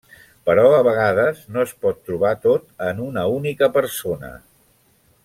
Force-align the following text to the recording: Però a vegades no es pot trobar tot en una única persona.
Però 0.49 0.61
a 0.77 0.79
vegades 0.87 1.43
no 1.57 1.65
es 1.65 1.73
pot 1.85 2.01
trobar 2.11 2.31
tot 2.49 2.65
en 2.89 3.05
una 3.11 3.29
única 3.37 3.71
persona. 3.77 4.33